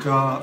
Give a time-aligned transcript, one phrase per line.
[0.00, 0.42] にちは。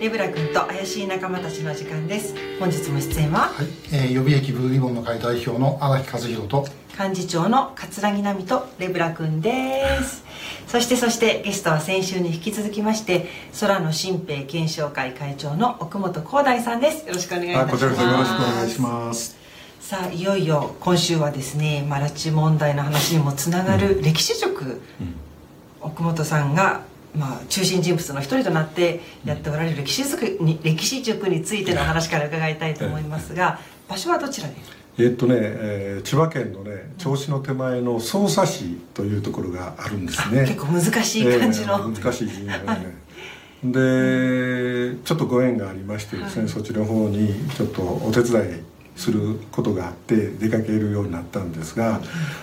[0.00, 2.34] レブラ君と怪しい仲間たちの時間です。
[2.58, 3.66] 本日も出演は、はい。
[3.92, 6.66] えー、予備役ブルーリボンの会代表の荒木和弘と。
[6.98, 10.24] 幹事長の桂木奈美とレブラ君です。
[10.66, 13.26] そしてそしてゲストは先週に引き続きまして
[13.60, 17.06] 空の新兵検証会会長の奥本光大さんです。
[17.06, 17.72] よろしくお願いいたします。
[17.72, 19.36] こちらこそよろしくお願いします。
[19.80, 24.78] さあいよいよ今週はですねマラチ問題の話にもつながる歴史塾、うんうん、
[25.82, 34.54] 奥本さんがまあ、中心人物の一人となってやっておられる歴史塾に歴史塾についての話から伺いたいと思いますが場所はどちらで
[34.98, 40.42] えっとね、えー、千葉県のね銚子の手前の匝瑳市というところがあるんですね。
[40.42, 42.28] 結構難しい感じの、えー、難しい。
[42.28, 42.78] 字がね、はい、
[43.64, 48.62] でちょっとご縁がありましてですね、はい、そっちの方にちょっとお手伝い
[48.96, 52.00] することがあって出かけるようになったんですが、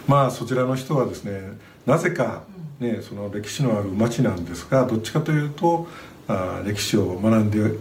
[0.08, 1.42] まあそちらの人はですね
[1.86, 2.44] なぜか、
[2.80, 5.88] ね、その歴史のある町なんですがどっちかというと
[6.28, 7.78] あ歴史を学んで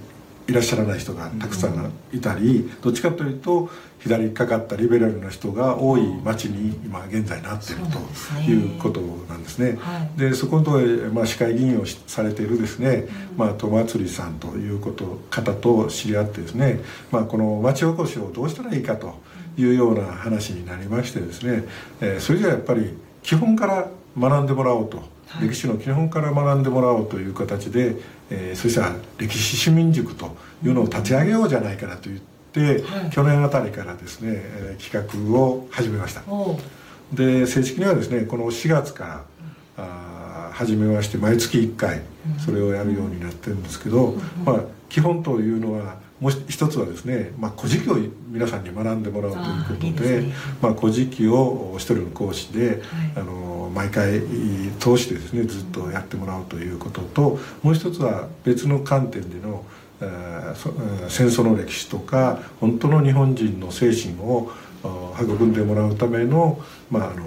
[0.48, 9.77] いらっしゃらない人がたくさんいたり、どっちかというと左かかったリベラルな人が多い町に今現在なっているということなんですね。
[10.17, 16.78] で、そこのところで、まあ、市会議員をされているですね、まあ、戸祭さんということ方と知り合ってですね、
[17.11, 19.19] まあ、この町おこしをどうしたらいいかと
[19.58, 21.64] いうような話になりましてですね、
[22.00, 22.97] えー、それじゃやっぱり
[23.27, 27.97] 基本から学んでもらおうと、はい、歴史の基本から学んでもらおうという形で、
[28.31, 32.21] えー、そしたら歴史市民塾というのを立ち上げようじゃないかなと言っ
[32.53, 36.23] て、はい、去年あたりからですね、えー、企画を始めました。
[37.13, 39.25] で正式にはですねこの4月から
[39.79, 42.03] あ始めまして毎月1回
[42.45, 47.97] それをやるようになってるんですけど、まあ基本というのはもう一つはですね、まあ、古事記を
[48.28, 52.81] 皆さんに学んでもらうということでい、ね、まあ、古事記を一人の講師で、はい、
[53.17, 54.23] あの毎回
[54.78, 59.64] 通してですねずっとやってもらうということともう一つは別の観点での
[61.08, 64.51] 戦争の歴史とか本当の日本人の精神を
[65.20, 67.24] 育んでもらうための,、まあ、あの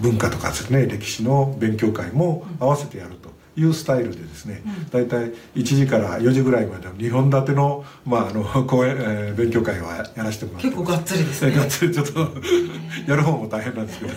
[0.00, 3.30] 文化とかですね歴史の勉強会も合わせてやると。
[3.56, 11.52] いうスタイルでですね、大体1時から4時ぐらいまでの2本立ての,、まあ、あの講演、えー、勉強会はやらせてもらって結構がっつりですね。
[11.52, 12.20] がっつりちょっと
[13.06, 14.12] やる方も大変なんですけど。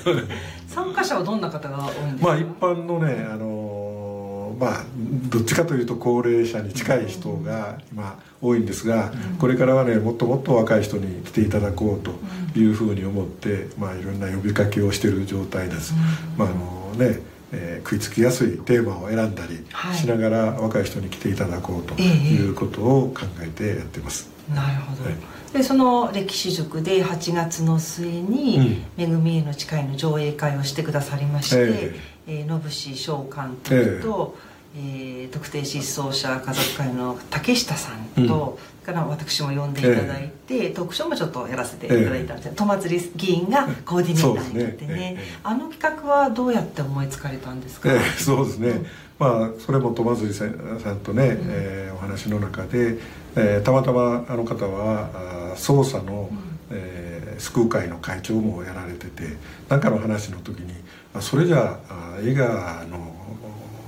[0.68, 2.28] 参加者はどんな方が多いんですか？
[2.28, 4.84] まあ一般のねあのまあ
[5.30, 12.14] どっちかというと高齢者に近い人が今多いんですが、これからはねもっともっと若い人に来ていただこうと
[12.58, 15.94] いうふうに思って、まあいろんな呼びかけをしている状態です、
[16.38, 17.20] まああのね
[17.56, 24.30] えー、食いつきやすいテーマを選んだりしながら、若い人に来ていただこうということを考えてやってます。
[24.54, 25.14] なるほど、はい、
[25.54, 38.76] でその歴史塾で8月の末に「めぐみへの誓い」の上映会をしてくださりまして、えー、えー、野伏翔監督と、えー、えー、特定失踪者家族会の竹下さんと、うん。
[38.86, 45.16] から私も呼んでいただいて、えー、トークショーもちょっとやらせていただいたんです戸祭議員がコーディネーターになってね、ね。
[45.18, 48.86] えー、あの企画はどうやって思いつかれたんですか、えー、そうですね、うん、
[49.18, 53.00] まあそれも戸祭さんとね、うん、えー、お話の中で、
[53.36, 55.10] えー、たまたまあの方は
[55.54, 56.56] あ捜査の、うん。
[56.72, 59.38] えー、救う会の会長もやられてて
[59.70, 60.74] 何かの話の時に
[61.22, 63.05] それじゃあ映画の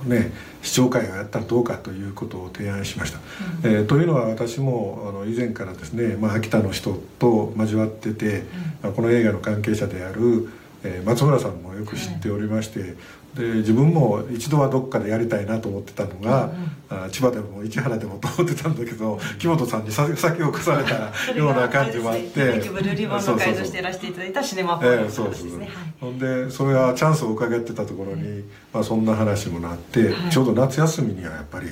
[0.08, 0.32] ね
[0.62, 3.20] 視聴会をやったらどうかということを提案しました。
[3.64, 8.44] うん、えー、というのは私もあの以前からですね、まあ、秋田の人と交わってて、
[8.84, 10.50] うん、この映画の関係者である、
[10.84, 12.96] えー、松村さんもよく知っておりまして、
[13.38, 16.52] で自分も一度はどっかでやりたいなと思ってたのが、
[16.90, 31.68] うんうん、千葉でも市原でもと思ってたんだけど木本さんに先を越されたような感じもあって、 ね、ブルーリボンの会としてやらせていただいたシネマポーそうですね、ほんでそれはチャンスを伺ってたところに、まあ、そんな話もなって、はい、ちょうど夏休みにはやっぱり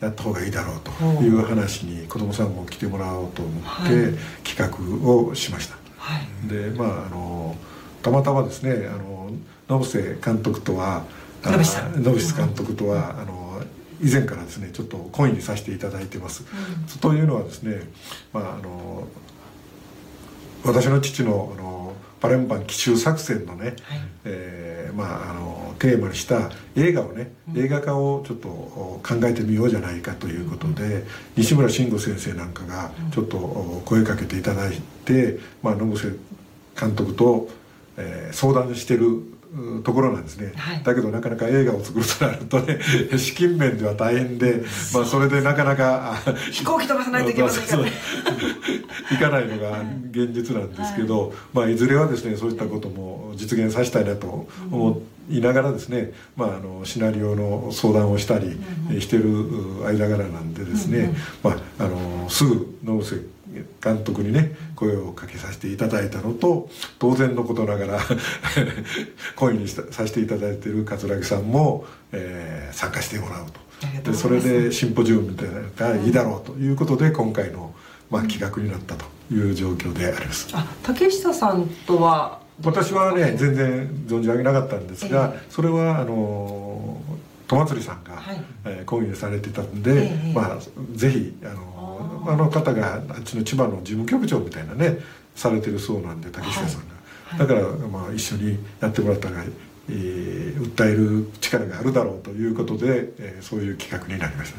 [0.00, 0.90] やった方がいいだろうと
[1.22, 1.28] い。
[1.28, 7.56] う話に子供さんも来てもらおうと思って企画をしました、はい、でまああの
[8.04, 9.30] たまたまですねあの
[9.68, 11.04] 野伏監督とは
[11.42, 13.62] 野伏監督とは、あの
[14.00, 16.44] 以前からですねちょっと懇意にさせていただいてます。
[16.44, 17.80] うん、というのはですね、
[18.32, 19.06] まあ、あの
[20.64, 23.76] 私の父のあのパレンパン奇襲作戦のね、はい、
[24.24, 31.04] えー、まあ、あのテーマにした映画をね、うん、映画化をちょっと考えてみようじゃないかということで、うん、
[31.36, 36.18] 西村慎吾先生なんかがちょっと声かけていただいて、まあ、野伏
[36.80, 37.48] 監督と、
[37.96, 39.22] えー、相談してる
[39.84, 42.80] ところなんですね、はい、だけどなかなか映画を作るとなるとね
[43.16, 46.16] 資金面では大変で、まあ、それでなかなか
[46.50, 47.92] 飛行機飛ばさないといけませんからね。
[49.10, 54.98] 行かないのが現実なんですけど、はい、まあ、いずれはですねそういったことも実現させたいなと思っ
[55.30, 58.58] いながらですね、まあ、あのシナリオの相談をしたり
[59.00, 59.24] してる
[59.86, 63.16] 間柄なんでですね、まあ、あのすぐ野瀬
[63.82, 66.68] 監督にね声をかけさせていただいたのと
[66.98, 68.00] 当然のことながら
[69.36, 73.64] 声にさせていただいている桂木さんも、えー、参加してもらうと。
[74.10, 77.74] でそれでシンポジウムみたいなのがいいだろうということで今回の、
[78.10, 80.48] まあ、企画になったという状況であります。
[80.52, 82.40] あ竹下さんとは？
[82.62, 87.00] 私はね全然存じ上げなかったんですが、それはあの
[87.48, 88.44] 戸祭さんが、はい。
[88.64, 90.58] えー、講義されてたんで、えまあ
[90.92, 91.63] ぜひあの
[92.26, 94.98] あの方があっちの千葉の事務局長みたいなね
[95.34, 96.94] されてるそうなんで竹下さんが、
[97.24, 99.44] はい、だから、まあ、一緒にやってもらったら
[99.88, 104.52] えー、訴える力があるだろうということで、えー、そういう企画になりまし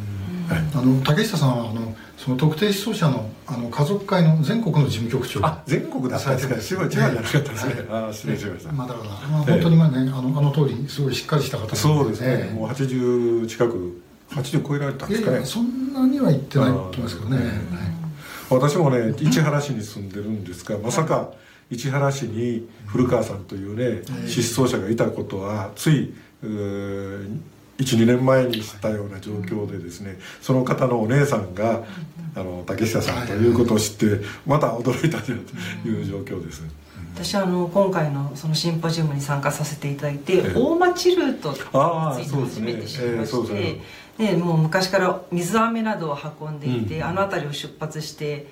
[0.47, 5.45] た、はい、あの竹下さんはあのその特定失踪者のあの家族会の全国の事務局長。
[5.45, 6.59] あ全国だったんですか？
[6.62, 15.45] 千葉じゃなかったですね、はい、あ失礼しました、まあ、だから、まあ、本当にまあね、あのあの通りすごいしっかりした方で、ね、そうですね、もう80近く80超えられたんですかね。
[15.45, 17.39] そんなには言ってないと思いますけどね、
[18.50, 21.31] 私もね市原市に住んでるんですがまさか、
[21.71, 31.83] 市原市に古川さんというね、失踪者がいたことはつい12年前に知ったような状況でですねその方のお姉さんが
[32.36, 36.63] あの竹下さんということを知ってまた驚いたという状況です。
[37.15, 43.81] 私あの今回のそのシンポジウムに参加させていただいて、大町ルートについて初めて知りまして、
[44.17, 48.47] ねもう昔から水飴などを運んでいて、あの辺りを出発して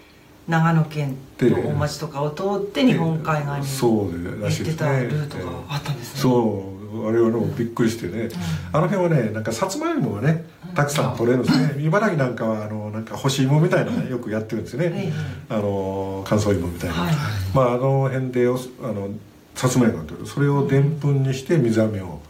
[0.47, 6.21] 長野県の大町とかを通って日本海側に行ってたルートがあったんですね。
[6.21, 6.73] そう。
[7.07, 8.29] あれはもびっくりしてね、
[8.71, 10.45] あの辺はねなんかさつまいもがね
[10.75, 11.83] たくさん取れるんですね。
[11.83, 15.11] 茨城なんかはあのなんか干し芋みたいなのよくやってるんですよね、
[15.49, 16.95] あの乾燥芋みたいな、
[17.55, 19.09] まああの辺であの
[19.55, 22.21] さつまいもが取るそれをでんぷんにして水飴を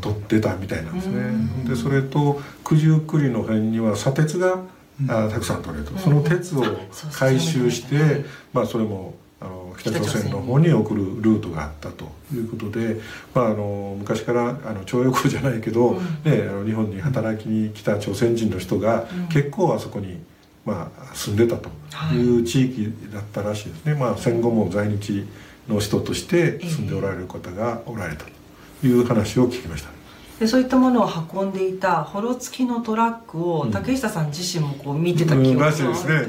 [0.00, 1.32] 取ってたみたいなんですね、
[1.68, 4.60] でそれと九十九里の辺には砂鉄が
[5.08, 6.62] あたくさん取れると、その鉄を
[7.12, 13.00] 回収して、まあ、それもあの北朝鮮の方に送るルートがあったということで、
[13.34, 15.94] まあ、あの昔からあの徴用工じゃないけど、
[16.24, 20.20] ね、あの日本に働きに来た朝鮮人の人が結構あそこに、
[20.66, 21.70] まあ、住んでたと
[22.14, 25.26] いう地域だったらしいですね、まあ、戦後も在日
[25.68, 28.39] の人として住んでおられる方がおられたと
[28.82, 29.90] いう話を聞きました。
[30.38, 35.82] でそういったものを運んでいたホロ付きのトラックを竹下さん自身もこう見てた記憶があるって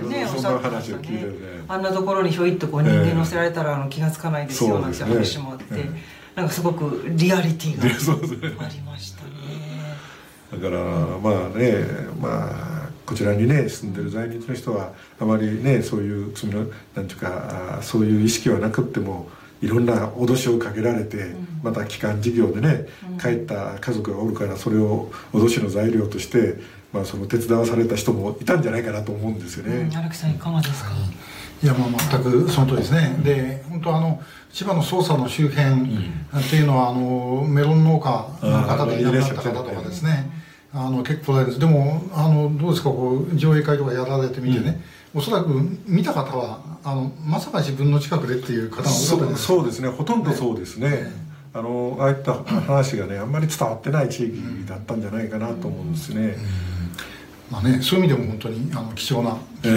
[0.09, 1.25] ね、おっしゃってましたね。
[1.69, 5.85] あんなところにひょいっとこう人間乗せられたらあの気が付かないですよなんて話もあって、
[6.35, 9.29] なんかすごくリアリティがありましたね。
[10.51, 10.81] だから
[11.19, 11.85] まあね
[12.19, 16.65] まあこちらにね住んでる在日の人はあまりねそういう罪の
[16.95, 19.29] なんていうかそういう意識はなくっても
[19.61, 22.87] いろんな脅しをかけられて、また帰還事業でね、
[23.21, 26.55] 帰った家族がおるからそれを脅しの材料として、
[26.91, 29.89] まあ、その手伝わされた人もいたんじゃないかなと思うんですよね。
[29.95, 30.91] 荒、木さんいかがですか、
[31.63, 31.67] い。
[31.67, 34.21] やまあ全くその通りですね、で本当あの
[34.51, 40.40] 千葉の捜査の周辺っていうのは、あのメロン農家の方でいなくなった方とかですね、
[40.73, 41.59] あの結構です。
[41.59, 42.89] でもあのどうですか？
[42.89, 44.81] こう上映会とかやられてみてね、
[45.13, 45.49] うん、おそらく
[45.85, 49.89] 見た方はあのまさか自分の近くでっていう方が多かったですそうですね。
[49.89, 51.11] ほとんどそうですね、ね。
[51.53, 56.35] あのああいった話がねあんまり伝わってない地域だったんじゃないかなと思うんですね、うん
[57.51, 59.67] まあね、そういう意味でも本当にあの貴重ない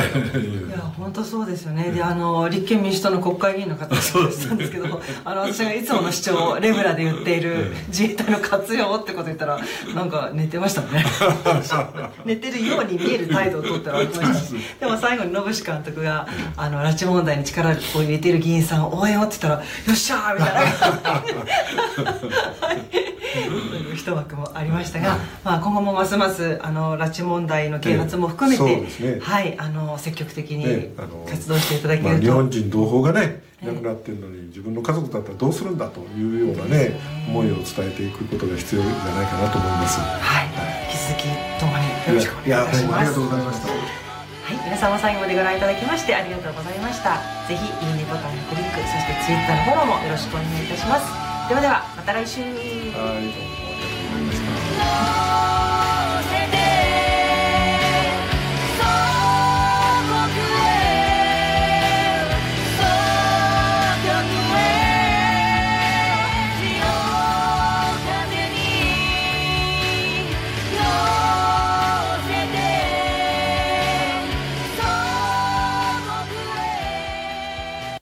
[0.70, 1.90] や本当そうですよね。
[1.90, 9.60] であの立憲民主党の国会議員の方が言ってたんですけどあの私がいつもの主張レブラで言っている自衛隊の活用ってこと言ったら
[9.94, 11.04] なんか寝てましたね。
[12.24, 14.34] 寝てるように見える態度をとってられました。
[14.34, 20.54] しでも最後に野伏監督があの拉致問題に力を入れている議員さんを応援をって言ったら「よっしゃー!」みたい
[22.63, 22.63] な
[24.04, 30.94] 一枠もありましたが、まあ、今後もますますあの拉致問題の啓発も含めて、ね、はいあの積極的に
[31.26, 40.00] 活動していただけると、まあ、日本人同胞がね亡くなってるのに自分の家族だったらどうするんだというようなね思いを伝えていくことが必要じゃないかなと思います。
[40.00, 40.52] はい、
[40.84, 42.94] 引き続きどうもよろしくお願いいたします。
[42.94, 43.72] ありがとうございました。
[43.72, 47.16] はい、皆様最後までご覧いただきましてありがとうございました。
[47.48, 51.08] ぜひいいねボタンのクリック、そしてツイッターのフォローもよろしくお願いいたします。
[51.48, 53.53] ではではまた来週。
[54.84, 55.53] は